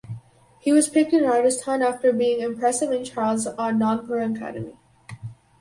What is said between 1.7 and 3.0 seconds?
after being impressive